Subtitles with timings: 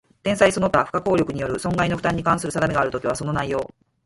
[0.23, 3.69] 天災その他不可抗力による損害の負担に関する定めがあるときは、その内容